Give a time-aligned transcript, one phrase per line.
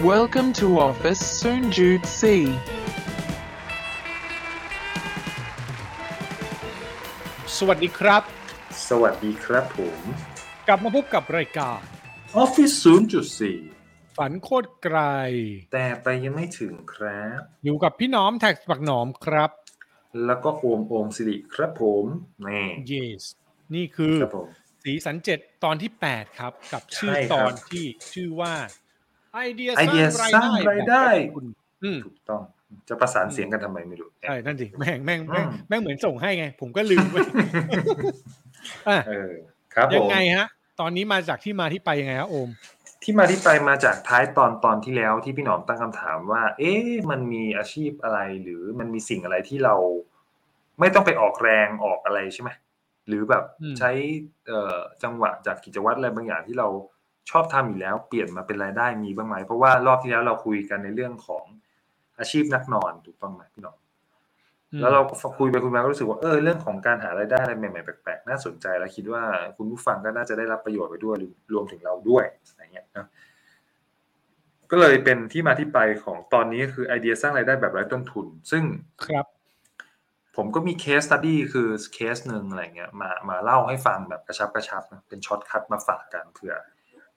[0.00, 2.22] Welcome to office Soon Jude C.
[7.56, 8.22] สวัสดีครับ
[8.88, 10.00] สวัสดีครับผม
[10.68, 11.80] กลับมาพบกับรายการ
[12.42, 12.74] Office
[13.46, 14.98] 0.4 ฝันโคตรไกล
[15.72, 19.50] แต่ไปยังไม่ถึงครับ อยู่กับพี่น้อมแท็กปักหนอมครับ
[20.26, 22.04] แล้วก็โอมโอมสิริครับผม
[22.42, 22.62] แน่
[22.92, 23.22] yes
[23.74, 24.48] นี่คือครับผม
[24.84, 28.54] สีสันเจ็ดตอนที่ 8 ครับ กับชื่อใช่ครับตอนที่ชื่อว่า
[29.34, 31.46] ไอเดียไอเดียสร้างสร้างรารายยได้ได้แบบคุณ
[31.82, 32.42] อืมถูกต้อง
[32.88, 37.16] จะประสานเสียงกันทำไมไม่รู้ใช่นั่นสิแม่งแม่งแม่งอืมแม่งเหมือนส่งให้ไง ผมก็ลืมไป
[38.88, 39.30] อะเออ
[39.74, 40.46] ครับผยังมไงฮะ
[40.80, 42.48] ตอนนี้มาจากที่มาที่ไปยังไงฮะโอม
[43.02, 49.74] ที่มาที่ไปมาจากท้ายตอนตอนที่แล้วที่พี่หนอมตั้งคำถามว่า เอ๊ะมันมีอาชีพอะไรหรือมันมีสิ่งอะไรที่เรา
[50.80, 52.50] ไม่ต้องไปออกแรงออกอะไรใช่ไหม
[53.08, 53.90] หรือแบบอืมใช้
[54.46, 56.68] เอ่อจังหวะจากกิจวัตรอะไรบางอย่างที่เรา
[57.30, 61.44] ชอบทำอยู่แล้วเปลี่ยนมาเป็นรายได้มีบ้างไหมเพราะว่ารอบที่แล้วเราคุยกันในเรื่องของ
[62.18, 63.76] อาชีพนักนอนถูกต้องไหมพี่หนอม
[64.72, 69.22] อืมแล้วเราก็คุยไปคุยมาก็รู้สึกว่าเออเรื่องของการหารายได้อะไรใหม่ๆแปลกๆน่าสนใจแล้วคิดว่า
[69.56, 71.16] คุณผู้ฟังก็น่าจะได้รับประโยชน์ไปด้วย
[71.52, 73.06] รวมถึงเราด้วยอะไรเงี้ยนะ
[74.70, 78.62] ก็เลยเป็นที่มาที่ไปของตอนนี้คือไอเดียสร้างรายได้แบบไร้ต้นทุน ซึ่ง
[79.06, 79.26] ครับ
[80.36, 86.54] ผมก็มี case study คือเคสหนึ่งอะไรเงี้ยมามาเล่าให้ฟังแบบกระชับกระชับนะเป็น shortcut มาฝากกันเผื่อ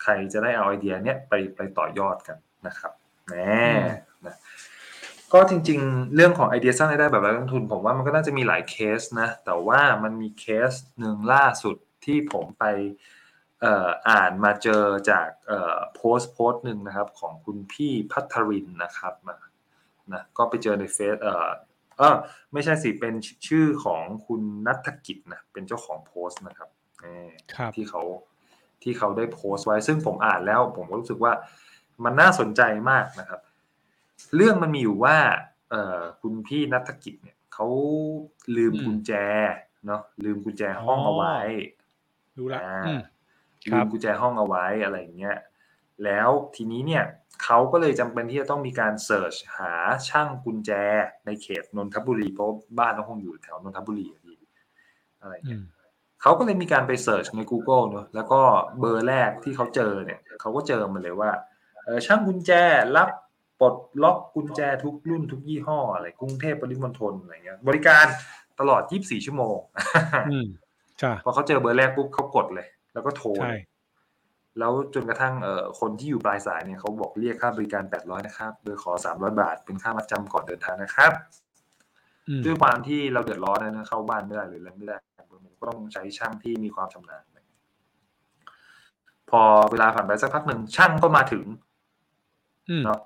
[0.04, 2.94] ใครจะได้เอาไอเดียเนี้ยไปไปต่อยอดกันนะครับ
[3.28, 3.36] แหม
[4.26, 4.36] นะ
[5.34, 12.66] ก็จริงๆ เรื่องของไอเดียสร้างรายได้แบบไร้ต้นทุน ผมว่ามันก็น่าจะมีหลายเคสนะ แต่ว่ามันมีเคสหนึ่งล่าสุดที่ผมไป
[13.62, 19.38] เอ่ออ่านมาเจอจากเอ่อโพสต์โพสต์หนึ่งนะครับของคุณพี่พัทรินนะครับมา
[20.14, 21.50] นะก็ไปเจอในเฟซเอ่อ
[21.98, 22.16] เออ
[22.54, 23.14] ไม่ใช่สิเป็น
[23.48, 26.70] ชื่อของคุณนัฐกิจนะเป็นเจ้าของโพสต์นะครับ
[27.02, 28.02] เออครับที่เขา
[28.86, 31.34] ที่เขาได้โพสต์ไว้ ซึ่งผมอ่านแล้ว ผมก็รู้สึกว่า
[32.04, 33.42] มันน่าสนใจมากนะครับ
[34.36, 35.18] เรื่องมันมีอยู่ว่า
[35.70, 37.68] เอ่อคุณพี่นัฐกิจเนี่ยเขา
[38.58, 39.12] ลืมอืมกุญแจ
[39.86, 41.36] เนาะลืมกุญแจห้องอ๋อเอาไว้
[42.38, 43.00] รู้ละอ่าอืม
[43.70, 45.38] ครัลืบมกุญแจห้องเอาไว้อะไรอย่างเงี้ย
[46.04, 47.04] แล้วทีนี้เนี่ย
[47.44, 49.74] เขาก็เลยจำเป็นที่จะต้องมีการเสิร์ชหา
[50.10, 50.72] ช่างกุญแจ
[51.26, 52.50] ในเขตนนทบุรีเพราะ
[52.80, 54.38] บ้านเขาคงอยู่แถวนนทบุรีอะพี่
[55.22, 55.64] อะไรอย่างอืเงี้ยม
[56.26, 58.40] เขาก็เลยมีการไปเสิร์ชใน Google เนอะแล้วก็
[58.80, 61.32] เบอร์แรกที่เขาเจอเนี่ยเขาก็เจอมันเลยว่า
[61.84, 62.52] เออช่างกุญแจ
[62.96, 63.10] รับ
[63.60, 68.06] ปลดล็อกกุญแจทุกรุ่นทุกยี่ห้ออะไรกรุงเทพปริมณฑลอะไรเงี้ยบริการ
[68.60, 69.58] ตลอด 24 ชั่วโมง
[70.32, 70.48] อืม
[71.00, 73.64] ใช่พอเขาเจอเบอร์แรกปุ๊บเขากดเลย แล้วก็โทรใช่เลย
[74.60, 81.45] แล้วจนกระทั่งเอ่อคนที่อยู่ปลายสายเนี่ยเขาบอกเรียกค่าบริการ 800 นะครับ โดยขอ 300 บาท เป็นค่ามัดจำก่อนเดินทางนะครับอืม
[82.46, 84.98] ด้วยความที่เราเดือดร้อนนะนะเข้าบ้านไม่ได้หรืออะไรไม่ได้
[85.30, 87.24] ผมก็ต้องใช้ช่างที่มีความชำนาญ
[89.30, 89.42] พอ
[89.72, 91.44] เวลาผ่านไปสักพักหนึ่งช่างก็มาถึง
[92.70, 93.00] อืมเนาะ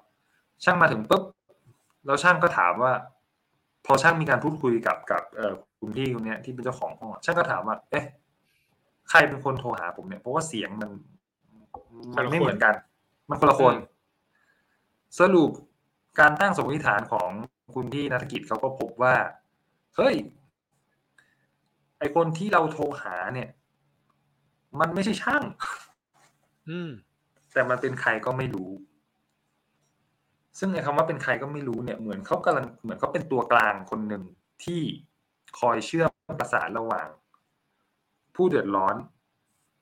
[0.63, 1.24] ช่างมาถึงปุ๊บ
[2.06, 2.94] แล้วช่างก็ถามว่า
[3.85, 8.06] พอช่างมีการพูดคุยกับกับเอ่อคุณพี่คนเนี้ยที่เป็นเจ้าของห้องอะช่างก็ถามว่า เอ๊ะ
[9.09, 10.90] ใครเป็นคนโทรหาผมเนี่ยเพราะว่าเสียงมัน
[12.18, 12.74] มันไม่เหมือนกัน
[13.30, 13.74] มันคนละคน
[15.19, 15.50] สรุป
[16.19, 17.30] การตั้งสมมติฐานของ
[17.74, 19.16] คุณพี่นักกิจเขาก็พบว่า
[19.96, 20.16] เฮ้ย
[22.00, 23.50] ไอคนที่เราโทรหาเนี่ย
[24.80, 25.44] มันไม่ใช่ช่าง
[26.69, 26.90] อืม
[27.53, 28.72] แต่มันเป็นใครก็ไม่รู้
[30.59, 34.24] ซึ่งไอ้คำว่าเป็นใครก็ไม่รู้เนี่ย เหมือนเขากำลังเหมือนเขาเป็นตัวกลางคนหนึ่ง
[34.63, 34.81] ที่
[35.59, 36.09] คอยเชื่อม
[36.40, 37.07] ประสานระหว่าง
[38.36, 38.96] ผู้เดือดร้อน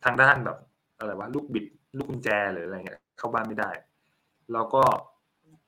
[0.06, 0.58] ทางด้านแบบ
[0.98, 1.66] อะไรวะลูกบิด
[1.98, 3.72] ลูกกุญแจหรืออะไรเงี้ยเข้าบ้านไม่ได้
[4.54, 4.84] แล้วก็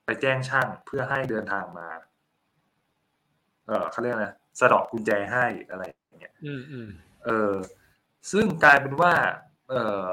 [0.06, 1.90] ไปแจ้งช่างเพื่อให้เดินทางมา
[3.70, 6.88] เออเขาเรียกอะไรนะสะเดอกกุญแจให้อะไรอย่างเงี้ยอืมอืม
[7.26, 7.54] เออ
[8.32, 9.14] ซึ่งกลายเป็นว่า
[9.70, 10.06] เออ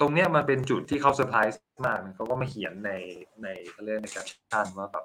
[0.00, 2.92] ตรงเนี้ยมันเป็นจุดที่เขาเซอร์ไพรส์มากเขาก็มาเขียนใน
[3.42, 5.04] ในเขาเรียกในแคปชั่นว่าแบบ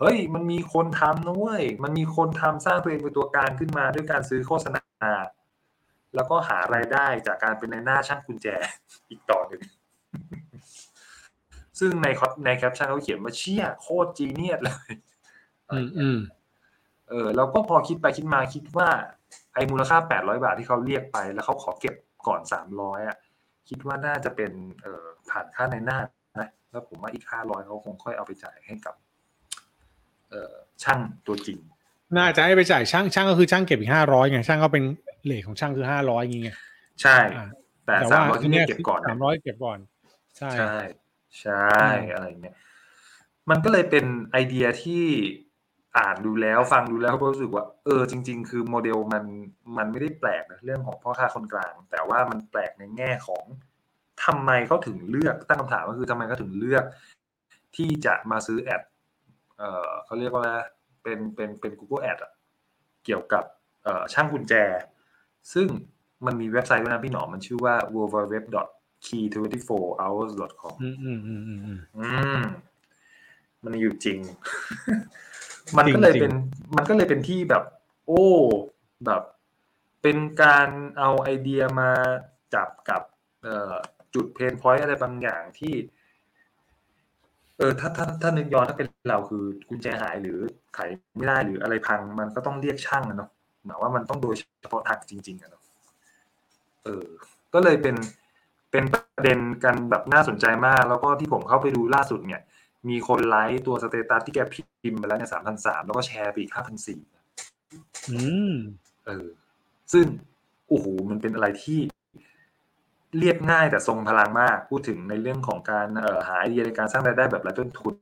[0.00, 5.10] เฮ้ยมันมีคนทำนะเว้ยมันมีคนทำสร้างตัวเองเป็นตัวกลางขึ้นมาด้วยการซื้อโฆษณา
[6.14, 8.46] แล้วก็หารายได้จากการเป็นนายหน้าช่างกุญแจ
[9.10, 9.62] อีกต่อหนึ่ง
[11.78, 14.92] ซึ่งในคอในแคปชั่นเขาเขียนว่าเชี่ยโคตร genius เลย
[15.72, 16.18] อืมอืม
[17.08, 18.88] เออแล้วก็พอคิดไปคิดมาคิดว่า
[19.54, 21.94] ไอ้มูลค่า 800 บาทที่เขาเรียกไป แล้วเขาขอเก็บ
[22.26, 22.40] ก่อน
[22.74, 23.16] 300อะ
[23.68, 24.52] คิดว่าน่าจะเป็น
[24.82, 25.98] เอ่อผ่านค่าในหน้า
[26.40, 28.94] นะแล้วผมว่าอีก 500เขาคงค่อยเอาไปจ่ายให้กับ
[30.30, 31.58] เอ่อช่างตัวจริง
[32.16, 34.84] น่าจะให้ไปจ่ายช่างช่างก็คือช่างเก็บอีกห้าร้อยไงช่างก็เป็น
[35.24, 36.56] เลทของช่างคือห้าร้อยอย่างเงี้ย
[37.02, 37.46] ใช่อ่า
[37.86, 39.78] แต่สามร้อยที่เรียกเก็บก่อนสามนะร้อยเก็บก่อน
[40.38, 40.74] ใช่ใช่
[41.40, 41.66] ใช่
[42.12, 42.56] อะไรอย่างเงี้ย
[43.50, 45.04] มันก็เลยเป็นไอเดียที่
[45.98, 49.24] อ่านดูแล้วฟังดูแล้วก็รู้สึกว่าเออจริง ๆ คือโมเดลมัน
[49.76, 53.44] มันไม่ได้แปลกนะเรื่องของพ่อค้าคนกลาง แต่ว่ามันแปลกในแง่ของ
[54.24, 56.84] ทำไมเขาถึงเลือกตั้งคำถามก็คือทำไมเขาถึงเลือก
[57.76, 58.82] ที่จะมาซื้อแอด
[59.58, 60.48] เอ่อเขาเรียกว่าอะไร
[61.02, 62.32] เป็นเป็นเป็น Google Ad อะ
[63.04, 63.44] เกี่ยวกับ
[63.84, 64.54] เอ่อช่างกุญแจ
[65.52, 65.66] ซึ่ง
[66.26, 72.06] มันมีเว็บไซต์ด้วยนะพี่หนอมมันชื่อว่า www.key24hours.com อืมอืมอืมอืมอืมอื
[72.40, 72.42] ม
[73.62, 74.18] มันมีอยู่จริง
[75.78, 76.32] มันก็เลยจริงๆเป็น
[76.76, 77.62] มันก็เลยเป็นที่แบบ
[78.06, 78.24] โอ้
[79.06, 79.22] แบบ
[80.02, 80.68] เป็นการ
[80.98, 81.90] เอาไอเดียมา
[82.54, 83.02] จับกับ
[83.42, 83.74] เอ่อ
[84.14, 85.74] จุดเพนพอยต์อะไรบางอย่างที่
[87.58, 90.38] เออถ้าถ้าถ้านึกย้อนถ้าเป็นเราคือกุญแจหายหรือ
[90.74, 90.78] ไข
[91.16, 93.30] ไม่ได้หรืออะไรพัง มันก็ต้องเรียกช่างอะเนาะ
[93.64, 95.62] หมายว่ามันต้องโดยเฉพาะทางจริงๆอะเนาะ
[96.84, 97.06] เออ
[97.54, 97.96] ก็เลยเป็น
[98.70, 102.42] เป็นประเด็นกันแบบน่าสนใจมาก แล้วก็ที่ผมเข้าไปดูล่าสุดเนี่ย
[102.88, 107.00] มีคนไลค์ตัวสเตตัสที่แกพิมพ์ไปแล้วเนี่ยสามพันสามแล้วก็แชร์ไปอีกห้าพันสี่
[108.10, 108.18] อื
[108.52, 108.54] ม
[109.06, 109.26] เออ
[109.92, 110.06] ซึ่ง
[110.68, 111.80] โอ้โห มันเป็นอะไรที่
[113.18, 117.94] เรียบง่ายแต่ทรงพลังมาก พูดถึงในเรื่องของการเอ่อหาไอเดียในการสร้างรายได้แบบไร้ต้นทุน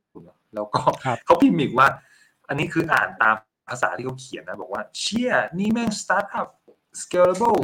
[0.54, 1.88] แล้วก็ครับเขาพิมพ์อีกว่า
[2.48, 3.36] อันนี้คืออ่านตาม
[3.68, 6.48] ภาษาที่เขาเขียนนะ บอกว่า เชี่ย นี่แม่ง startup
[7.02, 7.58] scalable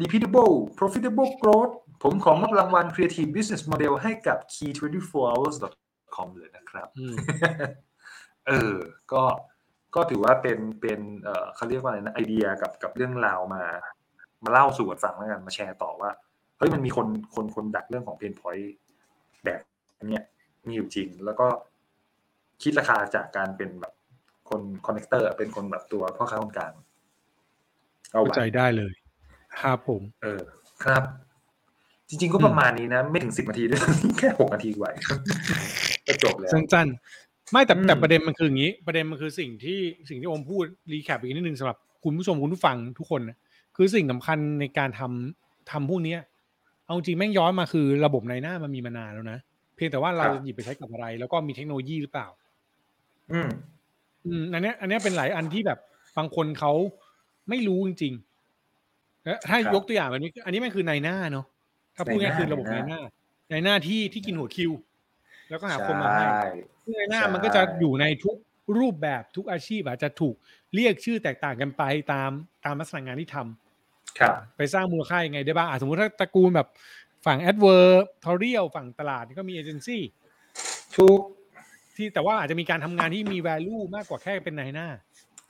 [0.00, 4.70] repeatable profitable growth ผมขอมอบรางวัล creative business model ให้กับ key
[5.02, 5.56] 24 hours
[6.16, 7.14] com เลยนะครับอืม
[8.48, 8.74] เออ
[9.12, 9.22] ก็
[9.94, 13.62] ก็ถือว่าเป็นเป็นเอ่อเขาเรียกว่าอะไรนะไอเดียกับกับเรื่องราวมา
[14.44, 16.10] มาเล่าสู่กันฟังแล้วกันมาแชร์ต่อว่า
[16.58, 18.74] เฮ้ยมันมีคนคนคนดักเรื่องของ pain point
[19.44, 19.60] แบบ
[20.10, 20.24] เนี้ย
[20.66, 21.46] มีอยู่จริง แล้วก็
[22.62, 23.94] คิดราคาจากการเป็นแบบ
[24.48, 26.72] คน connector เป็นคนแบบตัวพ่อค้าคนกลาง
[28.12, 28.92] เอาเข้าไว้ใจได้เลย
[29.60, 30.42] ครับผม เออ
[30.84, 31.02] ครับ
[32.08, 33.80] จริงๆก็ประมาณนี้นะ ไม่ถึงสิบนาทีด้วย
[34.18, 34.90] แค่หกนาทีกว่า
[36.06, 39.78] ก็จบแล้วสั้นๆไม่แต่อืมแต่ประเด็นมันคืออย่างนี้ ประเด็นมันคือสิ่งที่
[40.08, 43.36] สิ่งที่โอมพูด recap อีกนิดนึงสำหรับคุณผู้ชมคุณผู้ฟังทุกคนนะ
[43.76, 46.20] คือสิ่งสำคัญในการทำทำพวกเนี้ย
[46.84, 49.38] เอาจริงแม่งย้อนมาคือระบบนายหน้ามันมีมานานแล้วนะ
[49.76, 52.26] เพียงแต่ว่าเราครับหยิบไปใช้กับอะไร แล้วก็มีเทคโนโลยีหรือเปล่า
[53.32, 53.48] อืม
[54.26, 55.78] อืมอันเนี้ยอันเนี้ยเป็นหลายอันที่แบบ
[56.18, 56.72] บางคนเขา
[57.48, 61.46] ไม่รู้จริงๆแล้วถ้าครับยกตัวอย่างแบบนี้ อันนี้มันคือในหน้าเนาะ
[61.98, 63.00] ถ้าพูดง่ายๆคือระบบในหน้า
[63.50, 64.72] ในหน้าที่ที่กินหัวคิว
[65.50, 66.50] แล้วก็หาคนมาให้ใช่
[66.84, 68.36] ซึ่งในหน้าใช่มันก็จะอยู่ในทุก
[68.78, 70.34] รูปแบบทุกอาชีพอาจจะถูก
[70.74, 72.30] เรียกชื่อแตกต่างกันไปตาม
[72.64, 76.68] ตามลักษณะงานที่ทำครับ ไปสร้างมูลค่ายังไงได้บ้างอะสมมติถ้าตระกูลแบบ
[77.26, 80.02] ฝั่ง advertorial ฝั่งตลาดก็มีเอเจนซี่
[80.98, 81.18] ทุก
[81.96, 84.88] ที่แต่ว่าอาจจะมีการทำงานที่มี value มากกว่าแค่เป็นในหน้า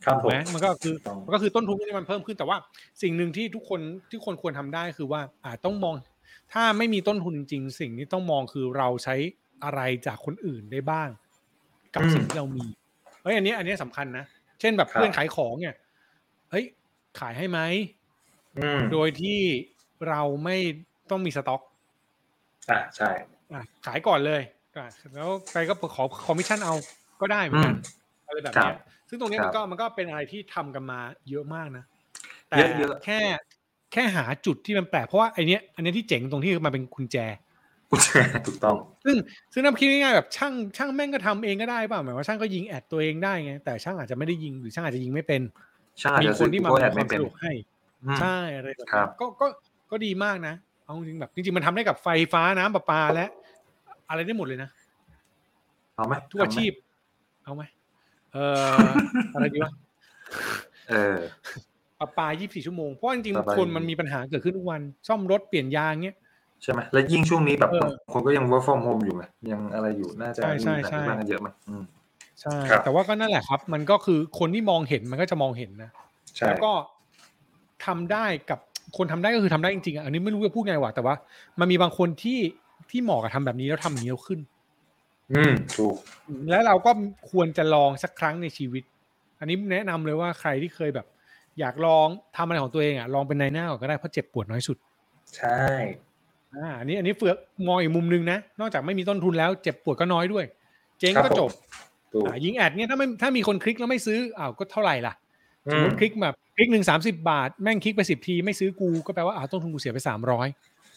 [0.05, 2.57] ครับถูผกมไหมมันก็คือต้องมันก็คือต้นทุนที่มันเพิ่มขึ้นแต่ว่า
[3.03, 3.81] สิ่งหนึ่งที่ทุกคน
[4.11, 5.95] ที่คนควรทำได้คือว่าอาจต้องมอง
[6.53, 9.15] ถ้าไม่มีต้นทุนจริงๆสิ่งที่ต้องมองคือเราใช้
[9.65, 11.09] อะไรจากคนอื่นได้บ้าง
[11.95, 12.67] กับอืมสิ่งที่เรามี
[13.23, 14.25] เฮ้ยอันนี้ อันนี้สำคัญนะ
[14.61, 15.77] เช่นแบบครับเพื่อนขายของเนี่ย
[16.51, 16.65] เฮ้ย
[17.21, 17.61] ขายให้ไหม
[18.57, 19.41] อืมโดยที่
[20.09, 20.57] เราไม่
[21.11, 21.63] ต้องมีสต็อก
[22.71, 23.11] อ่าใช่
[23.53, 24.43] อะขายก่อนเลย
[24.77, 26.75] อะแล้วไปก็ขอคอมมิชชั่นเอา
[27.21, 27.75] ก็ได้เหมือนกัน
[28.27, 28.77] อะไรแบบครัเนี้ย
[29.09, 31.01] ซึ่งตรงนี้ครับมันก็มันก็เป็นอะไรที่ทำกันมา
[31.31, 31.85] เยอะมากนะ
[32.51, 33.21] แต่เยอะๆแค่
[33.93, 37.17] แค่หาจุดที่มันแปลกเพราะว่าไอเนี้ยอันเนี้ยที่เจ๋งตรงที่มันเป็นกุญแจ
[38.47, 39.17] ถูกต้อง ซึ่ง
[39.53, 45.43] ซึ่งน้ำคิดง่ายๆแบบช่างช่างแม่งก็ทำเองก็ได้เปล่าหมายว่าช่างก็ยิง ad ตัวเองได้ไงแต่ช่างอาจจะไม่ได้ยิงหรือช่างอาจจะยิงไม่เป็น
[46.01, 47.53] ใช่มีจะคซื้นอที่มา Google อำนว Ad ยคไม่วามเป็นสะดวกให้
[48.05, 49.47] อืมใช่อะไรแบบครันี้บก็ก็
[49.91, 50.55] ก็ดีมากนะ
[50.85, 53.27] เอาจริงแบบจริงๆมันทำได้กับไฟฟ้าน้ำประปาและ
[54.09, 54.71] อะไรได้หมดเลยนะ
[55.95, 56.73] เอาไหมทุกอาชีพ
[57.45, 57.63] เอาไหม
[58.33, 58.45] เอ่
[58.85, 58.89] อ
[59.35, 59.73] อะไรดีวะ
[60.89, 61.17] เออ
[62.01, 66.17] ประปา 24 ชั่วโมง เพราะว่าจริงประปาๆคนมันมีปัญหาเกิดขึ้นทุกวัน ซ่อมรถเปลี่ยนยางเงี้ย
[66.63, 71.83] ใช่ไหม แล้วยิ่งช่วงนี้แบบเออคนก็ยัง work from home อยู่ไง ยังอะไรอยู่ น่าจะใช่ใช่มีแบบใช่ที่บ้านกันเยอะมั้ยอืม
[72.41, 75.91] ใช่ครับแต่ว่าก็นั่นแหละครับ มันก็คือคนที่มองเห็นมันก็จะมองเห็นนะ
[76.37, 76.73] ใช่แล้วก็
[77.87, 78.59] ทำได้กับ
[78.97, 81.15] คนทำได้ก็คือทำได้จริงๆอะอันนี้ไม่รู้จะพูดไงวะแต่ว่า
[81.61, 82.39] มันมีบางคนที่
[82.91, 84.41] ที่เหมาะกับทำแบบนี้แล้วทำอย่างนี้แล้วขึ้น
[85.33, 85.97] อืม ถูก
[86.51, 86.91] แล้วเราก็
[87.31, 88.85] ควรจะลองสักครั้งในชีวิต
[89.41, 91.07] อันนี้แนะนำเลยว่าใครที่เคยแบบ
[91.61, 94.77] อยากลองทำอะไรของตัวเองอะลองเป็นนายหน้าก่อนก็ได้เพราะเจ็บปวดน้อยสุด
[95.37, 95.59] ใช่
[96.55, 97.37] อ่าอันนี้อันนี้เฟือก
[97.69, 100.45] มองอีกมุมหนึงนะ นอกจากไม่มีต้นทุนแล้วเจ็บปวดก็น้อยด้วย
[100.99, 101.51] เจ๊งก็จบ
[102.13, 105.15] ถูกอ่ายิงแอดเนี่ยถ้าไม่ถ้ามีคนคลิกแล้วไม่ซื้ออ้าวก็เท่าไหร่ล่ะ
[105.73, 110.49] สอืมมมติคลิกแบบคลิกหนึ่งสามสิบาท แม่งคลิกไปสิบทีไม่ซื้อกูก็แปลว่าอ้าวต้นทุนกูเสียไปสามร้อย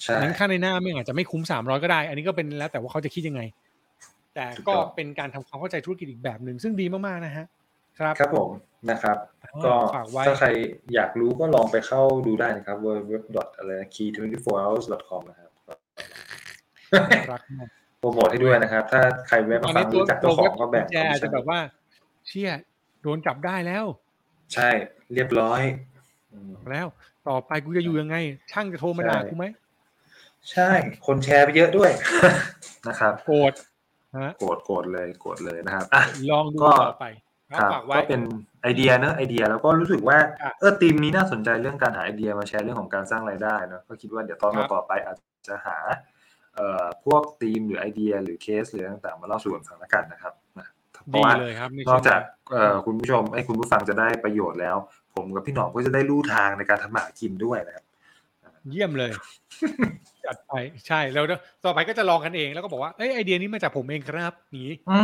[0.04, 3.42] ใช่นั้นค่าในหน้าแม่งอาจจะไม่คุ้มสามร้อยก็ได้ อันนี้ก็เป็นแล้วแต่ว่าเขาจะคิดยังไง
[4.36, 7.46] แต่ก็เป็นการทำความเข้าใจธุรกิจอีกแบบหนึ่งซึ่งดีมากๆนะฮะ
[8.02, 8.50] ครับครับผม
[8.92, 10.48] นะครับอ่าก็ฝากไว้ถ้าใคร
[10.94, 13.38] อยากรู้ก็ลองไปเข้าดูได้นะครับ www.
[13.58, 15.52] อะไร key24hours.com นะครับ
[17.32, 21.60] รักมากโปรโมทให้ด้วยนะครับ ถ้าใครแวะตมาอนฟันี้งตัวรู้จักเจ้าของก็แบ่งแกอาจจะแบบว่า
[22.28, 22.52] เชี่ย
[23.02, 23.86] โดนจับได้แล้ว
[24.54, 24.70] ใช่
[25.14, 25.62] เรียบร้อย
[26.34, 26.88] อืมแล้ว
[27.30, 28.16] ต่อไปกูจะอยู่ยังไง
[28.52, 29.46] ช่างจะโทรมาด่าใช่กูไหม
[30.52, 30.70] ใช่
[31.06, 31.92] คนแชร์ไปเยอะด้วย
[32.88, 33.54] นะครับ โกรธ
[34.18, 37.08] ฮะโกรธโกรธเลยโกรธเลยนะครับอะลองดูก็ต่อไป
[37.52, 38.22] คครับฝากไว้ก็เป็น
[38.64, 45.18] ไอเดียเนอะไอเดียแล้วก็รู้สึกว่าครับเออทีมนี้น่าสนใจเรื่องการหาไอเดียมาแชร์เรื่องของการสร้างรายได้เนอะก็คิดว่าเดี๋ยวตอนครับต่อไปอาจ
[45.48, 45.78] จะหา
[46.56, 50.68] เอ่อพวกทีมหรือไอเดียหรือเคสหรือต่างๆ มาเล่าสู่กันฟังแล้วกันนะครับนะ
[51.10, 54.78] เพดีราะว่าเลยครับในนช่อวกงจากเอ่อคุณผู้ชมไอ้คุณผู้ฟังจะได้ประโยชน์แล้ว
[55.16, 57.86] ผมกับพี่หนอมก็จะได้ลู่ทางในการทำหมากินด้วยนะครับ
[58.70, 59.12] เยี่ยมเลย
[60.26, 60.54] จัดไป
[60.88, 61.26] ใช่แล้ว
[61.66, 65.00] ต่อไปก็จะลองกันเองแล้วก็บอกว่าเอ้ยไอเดียนี้มาจากผมเองครับอย่างนี้อื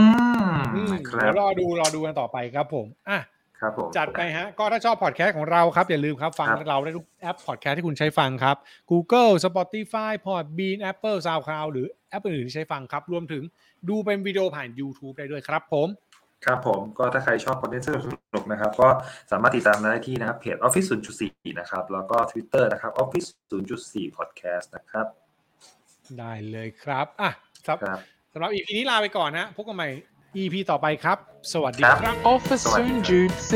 [0.75, 3.19] อืมมครัเดี๋บยวรอดูรอดูกันต่อไปครับผมอะ
[3.59, 8.55] ครับผมจัดไปฮะ ก็ถ้าชอบพอดแคสต์ของเราครับ อย่าลืมครับ ฟังครับเราได้ทุกแอปพอดแคสต์ที่คุณใช้ฟังครับ
[8.91, 13.43] Google Spotify Podbean Apple SoundCloud หรือแอปอื่นๆที่ใช้ฟังครับ รวมถึง
[13.89, 15.87] ดูเป็นวิดีโอผ่าน YouTube ได้ด้วยครับผม
[16.45, 18.89] ครับผมก็ถ้าใครชอบคอนเทนต์สนุกๆนะครับ ก็
[19.31, 20.87] สามารถติดตามได้ที่นะครับเพจ Office
[21.21, 25.05] 0.4 นะครับ แล้วก็ Twitter นะครับ Office 0.4 Podcast นะครับ
[26.19, 27.31] ได้เลยครับอะ
[27.67, 27.99] ครับครับ
[28.33, 29.89] สำหรับ EP นี้ลาไปก่อนนะพบกันใหม่
[30.37, 31.17] EP ต่อไปครับ
[31.53, 32.83] สวัสดีครับครับ Office Sorry.
[32.87, 33.53] Soon Jude C.